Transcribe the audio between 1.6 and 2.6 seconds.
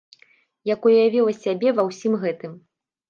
ва ўсім гэтым!